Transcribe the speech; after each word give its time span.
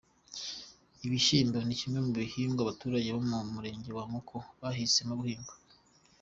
Ibishyimbo 1.05 1.57
ni 1.63 1.75
kimwe 1.79 1.99
mu 2.05 2.11
bihingwa 2.19 2.61
abaturage 2.63 3.09
bo 3.15 3.21
mu 3.29 3.39
murenge 3.53 3.89
wa 3.97 4.05
Muko 4.11 4.37
bahisemo 4.61 5.13
guhinga. 5.21 5.53